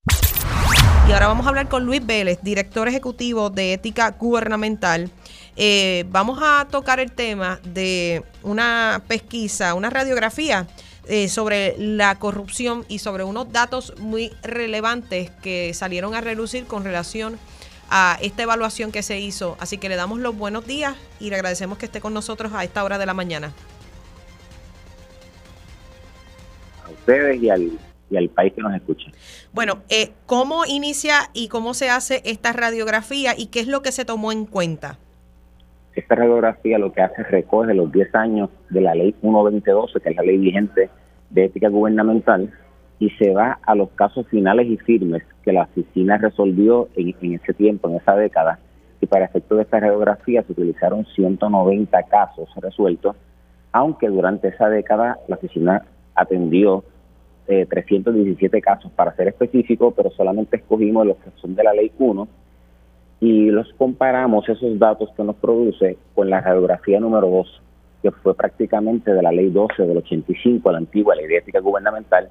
[1.07, 5.11] Y ahora vamos a hablar con Luis Vélez, director ejecutivo de Ética Gubernamental.
[5.57, 10.67] Eh, vamos a tocar el tema de una pesquisa, una radiografía
[11.09, 16.85] eh, sobre la corrupción y sobre unos datos muy relevantes que salieron a relucir con
[16.85, 17.39] relación
[17.91, 19.57] a esta evaluación que se hizo.
[19.61, 22.65] Así que le damos los buenos días y le agradecemos que esté con nosotros a
[22.65, 23.53] esta hora de la mañana.
[26.91, 27.79] ustedes y al,
[28.11, 29.11] y al país que nos escucha.
[29.53, 33.93] Bueno, eh, ¿cómo inicia y cómo se hace esta radiografía y qué es lo que
[33.93, 34.99] se tomó en cuenta?
[35.95, 40.11] Esta radiografía lo que hace es recoge los 10 años de la ley 12012, que
[40.11, 40.91] es la ley vigente
[41.31, 42.53] de ética gubernamental,
[42.99, 47.55] y se va a los casos finales y firmes que la oficina resolvió en, ese
[47.55, 48.59] tiempo, en esa década,
[49.01, 53.15] y para efecto de esta radiografía se utilizaron 190 casos resueltos,
[53.71, 55.83] aunque durante esa década la oficina
[56.15, 56.83] atendió
[57.47, 61.93] eh, 317 casos para ser específico, pero solamente escogimos los que son de la ley
[61.99, 62.27] 1
[63.21, 67.63] y los comparamos esos datos que nos produce con la radiografía número 2,
[68.03, 72.29] que fue prácticamente de la ley 12 del 85, la antigua ley de ética gubernamental,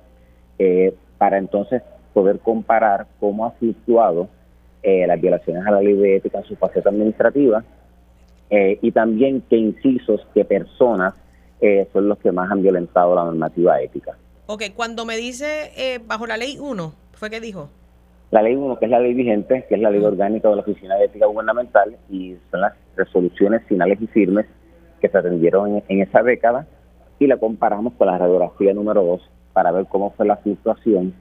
[0.60, 1.82] eh, para entonces
[2.14, 4.30] poder comparar cómo ha fluctuado
[4.82, 7.64] eh, las violaciones a la ley de ética en su faceta administrativa
[8.50, 11.14] eh, y también qué incisos, qué personas
[11.62, 14.18] eh, son los que más han violentado la normativa ética.
[14.46, 17.70] Ok, cuando me dice bajo la ley 1, ¿fue que dijo?
[18.34, 20.64] La ley 1, que es la ley vigente, que es la ley orgánica de la
[20.64, 24.48] Oficina de Ética Gubernamental, y son las resoluciones finales y firmes
[25.00, 26.66] que se atendieron en, esa década,
[27.20, 31.14] y la comparamos con la radiografía número 2 para ver cómo fue la situación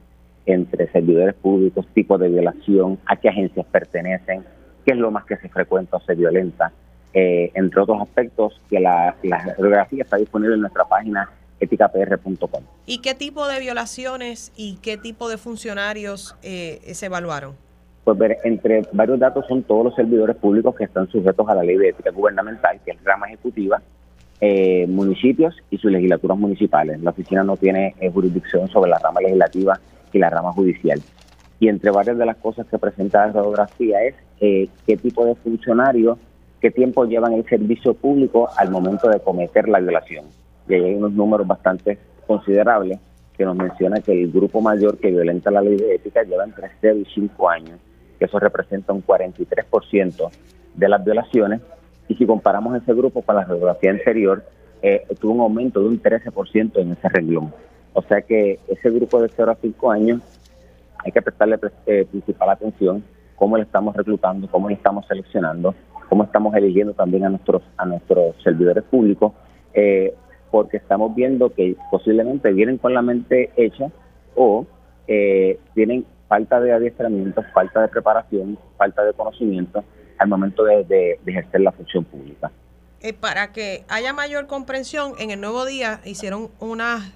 [0.47, 4.43] entre servidores públicos, tipos de violación, a qué agencias pertenecen,
[4.87, 6.73] qué es lo más que se frecuenta o se violenta
[7.13, 11.29] eh, entre otros aspectos, que la, la radiografía está disponible en nuestra página
[11.63, 12.63] eticapr.com.
[12.87, 17.55] ¿Y qué tipo de violaciones y qué tipo de funcionarios eh, se evaluaron?
[18.05, 21.63] Pues ver, entre varios datos son todos los servidores públicos que están sujetos a la
[21.63, 23.81] ley de ética gubernamental, que es rama ejecutiva,
[24.41, 27.01] eh, municipios y sus legislaturas municipales.
[27.01, 29.79] La oficina no tiene eh, jurisdicción sobre la rama legislativa
[30.13, 31.01] y la rama judicial.
[31.61, 35.37] Y entre varias de las cosas que presenta la radiografía es eh, qué tipo de
[35.37, 36.19] funcionarios
[36.63, 40.25] qué tiempo llevan el servicio público al momento de cometer la violación.
[40.69, 42.99] Y hay unos números bastante considerables
[43.37, 46.71] que nos menciona que el grupo mayor que violenta la ley de ética lleva entre
[46.81, 47.79] 0 y 5 años,
[48.19, 50.31] que eso representa un 43%
[50.75, 51.61] de las violaciones.
[52.09, 54.45] Y si comparamos ese grupo con la radiografía anterior,
[54.83, 57.53] eh, tuvo un aumento de un 13% en ese renglón.
[57.95, 60.21] O sea que ese grupo de 0 a 5 años
[61.05, 63.03] hay que prestarle eh, principal atención,
[63.35, 65.75] cómo le estamos reclutando, cómo le estamos seleccionando
[66.13, 69.33] cómo estamos eligiendo también a nuestros a nuestros servidores públicos,
[69.73, 70.13] eh,
[70.53, 73.91] porque estamos viendo que posiblemente vienen con la mente hecha
[74.37, 74.67] o
[75.09, 79.83] eh, tienen falta de adiestramiento, falta de preparación, falta de conocimiento
[80.19, 82.53] al momento de, ejercer la función pública.
[83.01, 87.13] Eh, para que haya mayor comprensión, en el nuevo día hicieron unas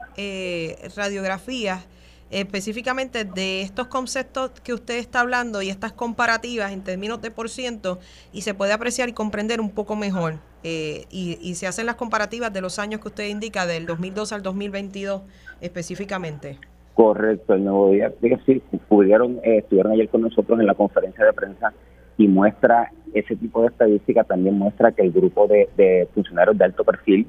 [0.96, 1.86] radiografías
[2.30, 7.48] específicamente de estos conceptos que usted está hablando y estas comparativas en términos de por
[7.48, 8.00] ciento
[8.32, 10.38] y se puede apreciar y comprender un poco mejor.
[10.68, 14.42] Eh, y, se hacen las comparativas de los años que usted indica, del 2002 al
[14.42, 15.22] 2022
[15.60, 16.58] específicamente.
[16.94, 18.12] Correcto, el nuevo día,
[18.44, 21.72] sí, pudieron, eh, estuvieron ayer con nosotros en la conferencia de prensa
[22.18, 26.82] y muestra ese tipo de estadística, también muestra que el grupo de, funcionarios de alto
[26.82, 27.28] perfil,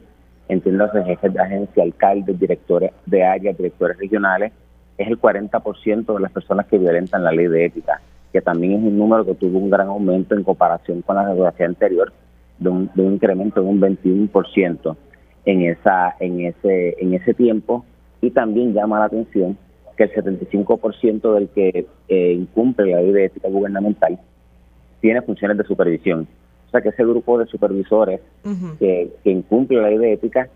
[0.50, 4.52] entiéndase jefes de agencia, alcaldes, directores de área, directores regionales,
[4.97, 8.02] es el 40% de las personas que violentan la ley de ética,
[8.34, 11.67] que también es un número que tuvo un gran aumento en comparación con la geografía
[11.67, 12.12] anterior,
[12.60, 14.96] de un, de un incremento de un 21%
[15.46, 17.86] en esa en ese en ese tiempo
[18.22, 19.58] y también llama la atención
[19.96, 24.20] que el 75% del que eh, incumple la ley de ética gubernamental
[25.02, 26.28] tiene funciones de supervisión.
[26.67, 28.20] O sea que ese grupo de supervisores
[28.78, 30.50] que, que incumple la ley de ética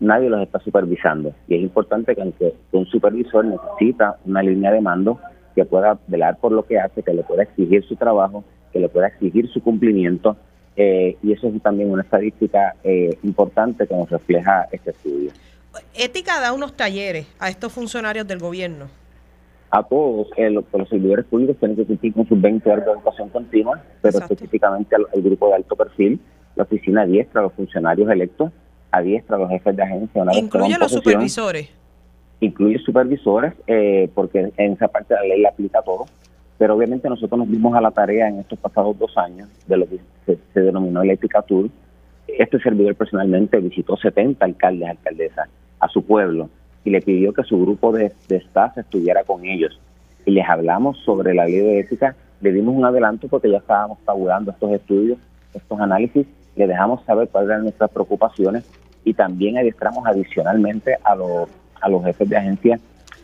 [0.00, 1.32] nadie los está supervisando.
[1.46, 5.18] Y es importante que aunque un supervisor necesita una línea de mando
[5.54, 8.88] que pueda velar por lo que hace, que le pueda exigir su trabajo, que le
[8.88, 10.36] pueda exigir su cumplimiento,
[10.76, 15.30] eh, y eso es también una estadística eh, importante que nos refleja este estudio.
[15.94, 18.88] Ética da unos talleres a estos funcionarios del gobierno.
[19.70, 23.28] A todos, eh, los, servidores públicos tienen que cumplir con sus 20 horas de educación
[23.28, 26.20] continua, pero específicamente al, grupo de alto perfil,
[26.56, 28.50] la oficina diestra a los funcionarios electos,
[28.90, 30.24] a los jefes de agencia.
[30.32, 31.68] ¿Incluye los supervisores?
[32.40, 36.06] Incluye supervisores, eh, porque en esa parte de la ley aplica todo.
[36.60, 39.86] Pero obviamente nosotros nos dimos a la tarea en estos pasados dos años de lo
[39.88, 39.98] que
[40.52, 41.70] se, denominó el Ética Tour.
[42.28, 46.50] Este servidor personalmente visitó 70 alcaldes, alcaldesas a su pueblo
[46.84, 49.80] y le pidió que su grupo de, de staff estuviera con ellos.
[50.26, 53.98] Y les hablamos sobre la ley de ética, le dimos un adelanto porque ya estábamos
[54.04, 55.18] tabulando estos estudios,
[55.54, 58.70] estos análisis, le dejamos saber cuáles eran nuestras preocupaciones
[59.02, 61.48] y también adiestramos adicionalmente a los,
[61.80, 62.78] a los jefes de agencia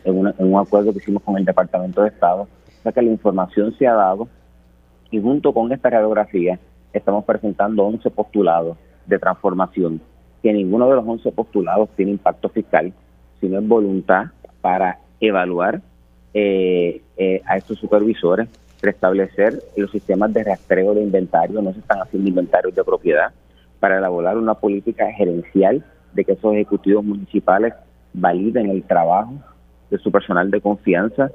[0.05, 2.47] en, en un acuerdo que hicimos con el Departamento de Estado.
[2.79, 4.27] O sea que la información se ha dado
[5.11, 6.59] y junto con esta radiografía
[6.93, 10.01] estamos presentando 11 postulados de transformación,
[10.43, 12.93] que ninguno de los 11 postulados tiene impacto fiscal,
[13.39, 14.25] sino es voluntad
[14.61, 15.81] para evaluar
[16.33, 18.49] eh, eh, a estos supervisores,
[18.81, 23.31] restablecer los sistemas de rastreo de inventario, no se están haciendo inventarios de propiedad,
[23.79, 27.73] para elaborar una política gerencial de que esos ejecutivos municipales
[28.13, 29.33] validen el trabajo
[29.89, 31.31] de su personal de confianza,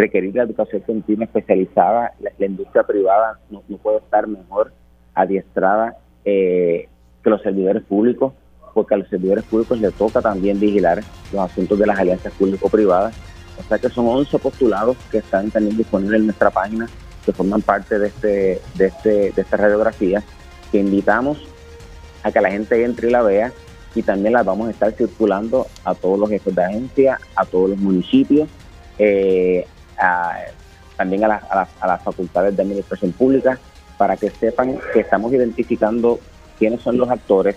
[0.00, 4.72] requerir la educación continua especializada, la, industria privada no, puede estar mejor
[5.14, 6.88] adiestrada eh,
[7.22, 8.32] que los servidores públicos,
[8.74, 13.14] porque a los servidores públicos les toca también vigilar los asuntos de las alianzas público-privadas.
[13.58, 16.88] O sea que son 11 postulados que están también disponibles en nuestra página,
[17.24, 20.22] que forman parte de, este, de, este, de esta radiografía,
[20.72, 21.46] que invitamos
[22.22, 23.52] a que la gente entre y la vea
[23.94, 27.70] y también las vamos a estar circulando a todos los jefes de agencia, a todos
[27.70, 28.48] los municipios,
[28.98, 29.66] eh,
[30.96, 31.40] también a,
[31.80, 33.58] a, las facultades de administración pública,
[33.96, 36.18] para que sepan que estamos identificando
[36.58, 37.56] quiénes son los actores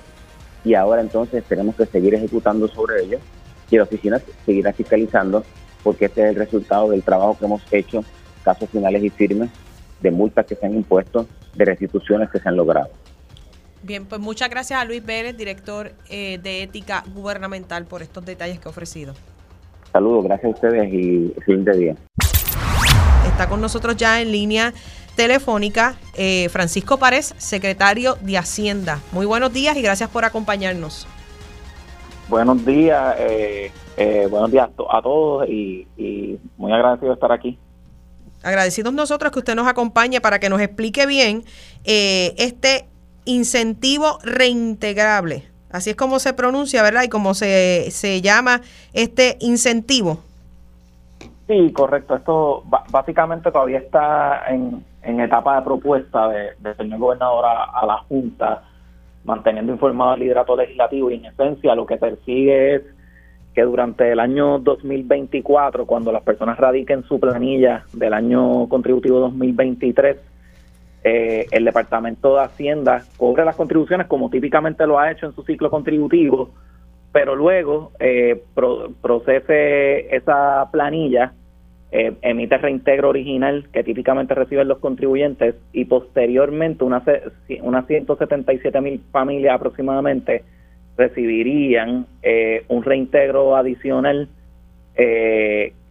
[0.66, 3.22] y ahora entonces tenemos que seguir ejecutando sobre ellos
[3.70, 5.44] y la oficina seguirá fiscalizando
[5.84, 8.04] porque este es el resultado del trabajo que hemos hecho,
[8.44, 9.50] casos finales y firmes,
[10.02, 12.90] de multas que se han impuesto, de restituciones que se han logrado.
[13.82, 18.60] Bien, pues muchas gracias a Luis Vélez, director eh, de Ética Gubernamental, por estos detalles
[18.60, 19.14] que ha ofrecido.
[19.92, 21.96] Saludos, gracias a ustedes y fin de día.
[23.34, 24.76] Está con nosotros ya en línea
[25.16, 29.00] telefónica eh, Francisco Párez, secretario de Hacienda.
[29.12, 31.08] Muy buenos días y gracias por acompañarnos.
[32.30, 33.72] Buenos días, eh,
[34.30, 37.58] buenos días a todos y, y muy agradecido de estar aquí
[38.44, 41.44] agradecidos nosotros que usted nos acompañe para que nos explique bien
[41.86, 42.86] eh, este
[43.26, 45.48] incentivo reintegrable.
[45.72, 47.04] Así es como se pronuncia, ¿verdad?
[47.04, 50.22] Y como se, se llama este incentivo.
[51.54, 52.16] Sí, correcto.
[52.16, 54.84] Esto básicamente todavía está en,
[55.20, 58.64] etapa de propuesta de, del señor gobernador a, la Junta,
[59.24, 62.82] manteniendo informado al liderato legislativo y en esencia lo que persigue es
[63.54, 70.18] que durante el año 2024, cuando las personas radiquen su planilla del año contributivo 2023,
[71.04, 75.44] eh, el Departamento de Hacienda cobre las contribuciones como típicamente lo ha hecho en su
[75.44, 76.50] ciclo contributivo,
[77.12, 78.44] pero luego eh,
[79.04, 81.34] procese esa planilla,
[81.96, 87.04] eh, emite reintegro original que típicamente reciben los contribuyentes y posteriormente unas,
[87.62, 90.44] unas 177 mil familias aproximadamente
[90.98, 92.06] recibirían
[92.68, 94.30] un reintegro adicional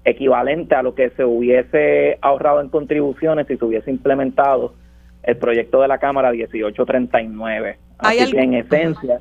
[0.04, 4.74] equivalente a lo que se hubiese ahorrado en contribuciones si se hubiese implementado
[5.22, 7.78] el proyecto de la Cámara 1839.
[7.98, 9.20] Así que en esencia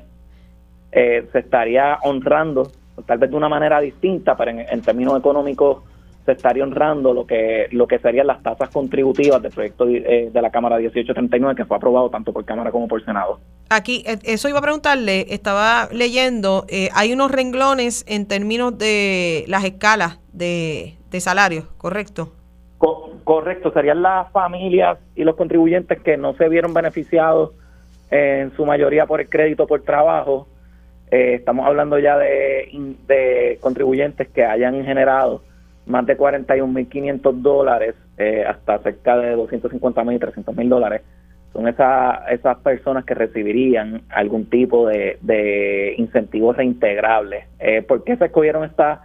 [0.92, 2.72] eh, se estaría honrando,
[3.06, 5.84] tal vez de una manera distinta, pero en, términos económicos
[6.26, 10.42] se estaría honrando lo que lo que serían las tasas contributivas del proyecto de, de
[10.42, 13.40] la Cámara 1839 que fue aprobado tanto por Cámara como por Senado.
[13.70, 20.20] Aquí, eso iba a preguntarle, estaba leyendo, hay unos renglones en términos de las escalas
[20.34, 22.34] de, de salarios, ¿correcto?
[23.24, 27.52] correcto, serían las familias y los contribuyentes que no se vieron beneficiados
[28.10, 30.48] en su mayoría por el crédito por trabajo.
[31.12, 32.68] Eh, estamos hablando ya de,
[33.08, 35.44] de, contribuyentes que hayan generado
[35.86, 41.02] más de 41.500 dólares eh, hasta cerca de 250.000 y 300.000 dólares.
[41.54, 47.46] Son esas esas personas que recibirían algún tipo de, de incentivos reintegrables.
[47.60, 49.00] Eh, ¿Por qué se escogieron estas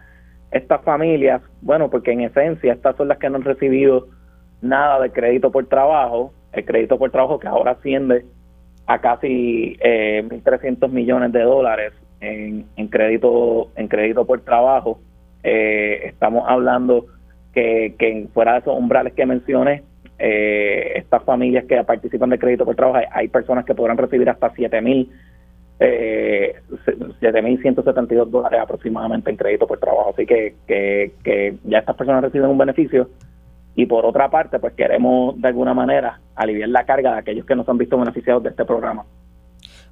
[0.52, 1.42] estas familias?
[1.60, 4.06] Bueno, porque en esencia estas son las que no han recibido
[4.60, 8.24] nada de crédito por trabajo, el crédito por trabajo que ahora asciende
[8.86, 15.00] a casi eh, 1.300 millones de dólares en, en, crédito en crédito por trabajo.
[15.48, 17.06] Eh, estamos hablando
[17.54, 19.84] que, que fuera de esos umbrales que mencioné,
[20.18, 24.52] eh, estas familias que participan de crédito por trabajo, hay, personas que podrán recibir hasta
[24.52, 25.08] 7.000
[25.78, 26.56] eh,
[27.20, 30.10] 7.172 dólares aproximadamente en crédito por trabajo.
[30.14, 33.08] Así que, que, que ya estas personas reciben un beneficio
[33.76, 37.54] y por otra parte, pues queremos de alguna manera aliviar la carga de aquellos que
[37.54, 39.04] no se han visto beneficiados de este programa.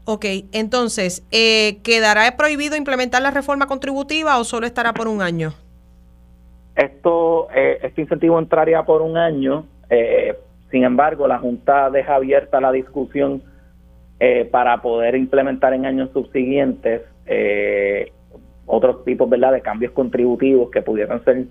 [0.06, 5.54] Ok, entonces, eh, ¿quedará prohibido implementar la reforma contributiva o solo estará por un año?
[6.76, 10.36] Esto, eh, este incentivo entraría por un año, eh,
[10.70, 13.42] sin embargo, la Junta deja abierta la discusión
[14.50, 17.02] para poder implementar en años subsiguientes
[18.66, 19.52] otros tipos ¿verdad?
[19.52, 21.48] de cambios contributivos que pudieran ser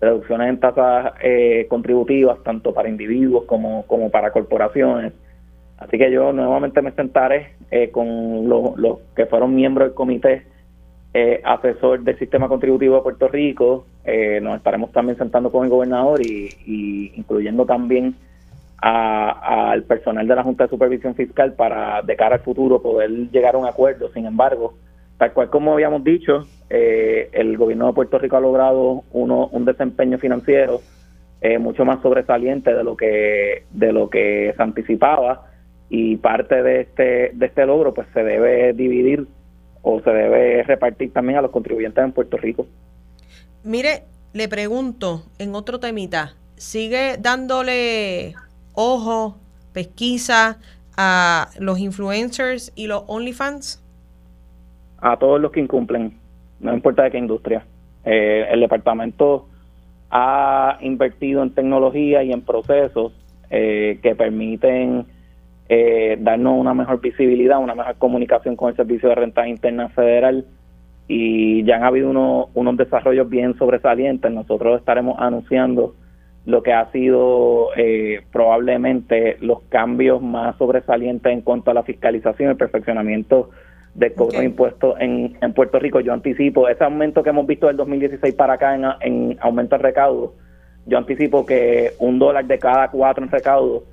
[0.00, 5.12] reducciones en tasas eh, contributivas tanto para individuos como, como para corporaciones.
[5.84, 10.46] Así que yo nuevamente me sentaré eh, con los, que fueron miembros del comité
[11.12, 13.86] eh, asesor del sistema contributivo de Puerto Rico.
[14.42, 18.14] nos estaremos también sentando con el gobernador y, incluyendo también
[18.78, 23.54] al personal de la Junta de Supervisión Fiscal para de cara al futuro poder llegar
[23.54, 24.10] a un acuerdo.
[24.12, 24.74] Sin embargo,
[25.18, 29.64] Tal cual como habíamos dicho, eh, el gobierno de Puerto Rico ha logrado uno, un
[29.64, 30.80] desempeño financiero
[31.40, 35.46] eh, mucho más sobresaliente de lo que de lo que se anticipaba
[35.88, 39.26] y parte de este de este logro pues se debe dividir
[39.82, 42.66] o se debe repartir también a los contribuyentes en Puerto Rico.
[43.62, 48.34] Mire, le pregunto en otro temita, ¿sigue dándole
[48.72, 49.36] ojo,
[49.72, 50.58] pesquisa
[50.96, 53.84] a los influencers y los OnlyFans?
[55.04, 56.14] a todos los que incumplen,
[56.60, 57.62] no importa de qué industria.
[58.06, 59.46] Eh, el departamento
[60.10, 63.12] ha invertido en tecnología y en procesos
[63.50, 65.04] eh, que permiten
[65.68, 70.44] eh, darnos una mejor visibilidad, una mejor comunicación con el Servicio de Renta Interna Federal
[71.08, 74.30] y ya han habido unos desarrollos bien sobresalientes.
[74.30, 75.94] Nosotros estaremos anunciando
[76.46, 77.68] lo que ha sido
[78.32, 83.50] probablemente los cambios más sobresalientes en cuanto a la fiscalización y el perfeccionamiento
[83.94, 86.00] de cobro de impuestos en, en Puerto Rico.
[86.00, 89.82] Yo anticipo ese aumento que hemos visto del 2016 para acá en, en aumento de
[89.82, 90.34] recaudo.
[90.86, 93.84] Yo anticipo que un dólar de cada cuatro en recaudo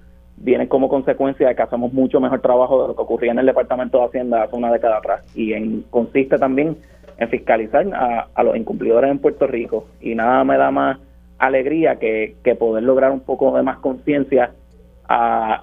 [0.43, 3.45] viene como consecuencia de que hacemos mucho mejor trabajo de lo que ocurría en el
[3.45, 5.25] Departamento de Hacienda hace una década atrás.
[5.35, 6.77] Y en, consiste también
[7.17, 9.85] en fiscalizar a, los incumplidores en Puerto Rico.
[10.01, 10.97] Y nada me da más
[11.37, 14.51] alegría que, que poder lograr un poco de más conciencia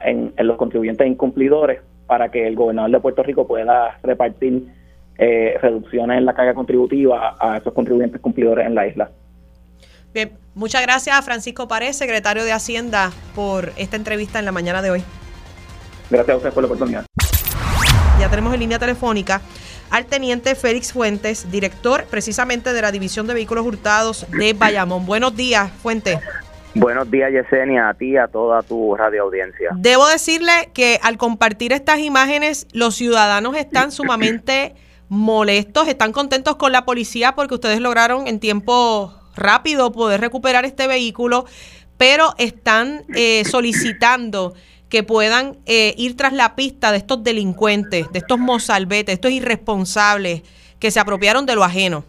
[0.04, 4.64] en, en los contribuyentes incumplidores para que el gobernador de Puerto Rico pueda repartir
[5.18, 9.10] eh, reducciones en la carga contributiva a esos contribuyentes cumplidores en la isla.
[10.14, 14.82] Bien, muchas gracias a Francisco Párez, secretario de Hacienda, por esta entrevista en la mañana
[14.82, 15.04] de hoy.
[16.10, 17.06] Gracias a usted por la oportunidad.
[18.18, 19.42] Ya tenemos en línea telefónica
[19.90, 25.06] al teniente Félix Fuentes, director precisamente de la División de Vehículos Hurtados de Bayamón.
[25.06, 26.18] Buenos días, Fuentes.
[26.74, 29.70] Buenos días, Yesenia, a ti y a toda tu radio audiencia.
[29.74, 34.74] Debo decirle que al compartir estas imágenes, los ciudadanos están sumamente
[35.08, 40.86] molestos, están contentos con la policía porque ustedes lograron en tiempo rápido poder recuperar este
[40.86, 41.44] vehículo,
[41.96, 44.54] pero están eh, solicitando
[44.88, 50.42] que puedan eh, ir tras la pista de estos delincuentes, de estos mozalbetes, estos irresponsables
[50.78, 52.04] que se apropiaron de lo ajeno.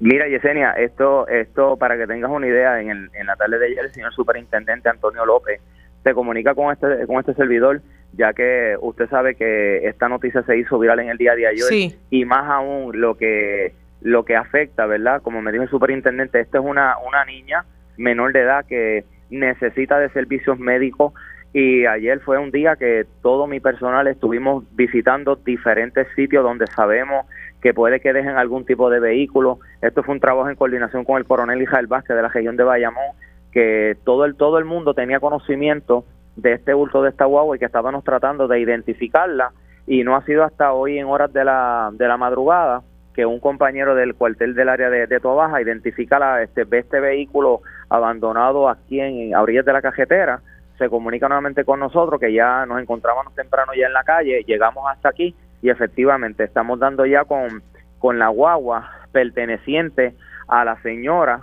[0.00, 3.66] Mira, Yesenia, esto, esto para que tengas una idea, en, el, en la tarde de
[3.66, 5.60] ayer el señor superintendente Antonio López
[6.02, 7.82] se comunica con este, con este servidor,
[8.14, 11.98] ya que usted sabe que esta noticia se hizo viral en el día de ayer
[12.10, 15.22] y más aún lo que lo que afecta, ¿verdad?
[15.22, 17.64] Como me dijo el superintendente, esta es una, una niña
[17.96, 21.12] menor de edad que necesita de servicios médicos
[21.52, 27.26] y ayer fue un día que todo mi personal estuvimos visitando diferentes sitios donde sabemos
[27.60, 29.58] que puede que dejen algún tipo de vehículo.
[29.82, 32.64] Esto fue un trabajo en coordinación con el coronel Israel Vázquez de la región de
[32.64, 33.16] Bayamón,
[33.52, 36.04] que todo el, todo el mundo tenía conocimiento
[36.36, 39.52] de este bulto de esta guagua y que estábamos tratando de identificarla
[39.86, 42.82] y no ha sido hasta hoy en horas de la, de la madrugada
[43.20, 47.00] que un compañero del cuartel del área de, de Tobaja identifica la, este, ve este
[47.00, 47.60] vehículo
[47.90, 50.40] abandonado aquí en, a orillas de la cajetera
[50.78, 54.84] se comunica nuevamente con nosotros que ya nos encontrábamos temprano ya en la calle, llegamos
[54.90, 57.62] hasta aquí y efectivamente estamos dando ya con,
[57.98, 60.14] con la guagua perteneciente
[60.48, 61.42] a la señora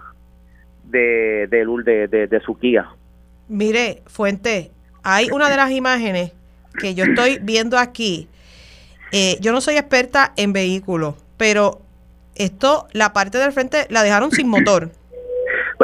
[0.84, 2.90] de, de, de, de, su Kia.
[3.50, 4.72] Mire, Fuente,
[5.04, 6.34] hay una de las imágenes
[6.80, 8.28] que yo estoy viendo aquí.
[9.12, 11.82] Eh, yo no soy experta en vehículos, pero
[12.36, 14.90] esto, la parte del frente la dejaron sin motor.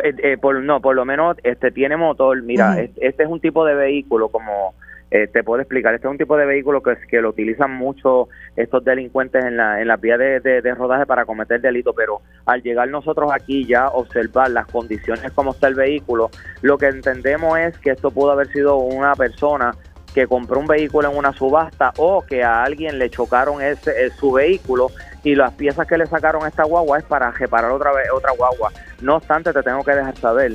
[0.04, 2.42] Eh, eh, por, no, por lo menos este tiene motor.
[2.42, 4.74] Mira, este, es un tipo de vehículo como
[5.12, 5.94] eh, te puedo explicar.
[5.94, 9.80] Este es un tipo de vehículo que, que lo utilizan mucho estos delincuentes en la,
[9.80, 13.90] en la vía de, de, rodaje para cometer delito, pero al llegar nosotros aquí ya
[13.90, 16.32] observar las condiciones como está el vehículo,
[16.64, 19.76] lo que entendemos es que esto pudo haber sido una persona
[20.14, 24.32] que compró un vehículo en una subasta o que a alguien le chocaron ese, su
[24.32, 24.92] vehículo
[25.24, 28.32] y las piezas que le sacaron a esta guagua es para reparar otra vez otra
[28.32, 28.72] guagua.
[29.02, 30.54] No obstante, te tengo que dejar saber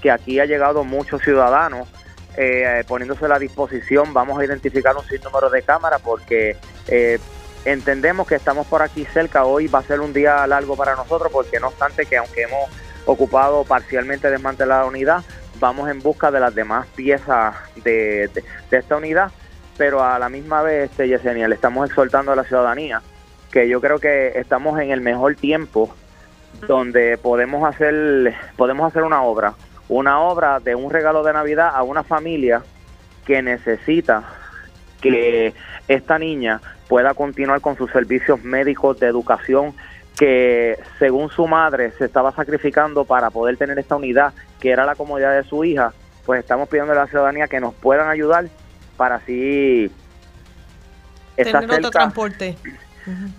[0.00, 1.88] que aquí ha llegado muchos ciudadanos
[2.36, 4.14] eh, poniéndose a la disposición.
[4.14, 6.56] Vamos a identificar un sinnúmero de cámaras porque
[6.86, 7.18] eh,
[7.64, 9.44] entendemos que estamos por aquí cerca.
[9.44, 12.70] Hoy va a ser un día largo para nosotros porque no obstante que aunque hemos
[13.06, 15.24] ocupado parcialmente desmantelada la unidad,
[15.60, 17.54] vamos en busca de las demás piezas
[17.84, 18.30] de,
[18.70, 19.30] esta unidad,
[19.76, 23.02] pero a la misma vez, este, Yesenia, le estamos exhortando a la ciudadanía
[23.52, 25.94] que yo creo que estamos en el mejor tiempo
[26.66, 29.54] donde podemos hacer, podemos hacer una obra,
[29.88, 32.62] una obra de un regalo de Navidad a una familia
[33.24, 34.24] que necesita
[35.00, 35.54] que
[35.88, 39.74] esta niña pueda continuar con sus servicios médicos de educación
[40.18, 44.94] que según su madre se estaba sacrificando para poder tener esta unidad que era la
[44.94, 45.92] comodidad de su hija,
[46.24, 48.48] pues estamos pidiendo a la ciudadanía que nos puedan ayudar
[48.96, 49.90] para así
[51.36, 52.56] estar cerca, transporte.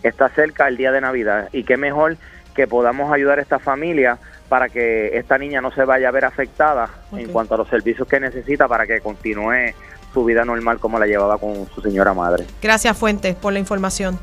[0.03, 2.17] está cerca el día de Navidad y qué mejor
[2.55, 4.17] que podamos ayudar a esta familia
[4.49, 8.07] para que esta niña no se vaya a ver afectada en cuanto a los servicios
[8.07, 9.73] que necesita para que continúe
[10.13, 12.45] su vida normal como la llevaba con su señora madre.
[12.61, 14.19] Gracias Fuentes por la información.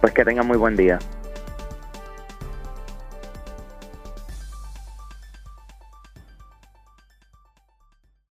[0.00, 0.98] Pues que tengan muy buen día.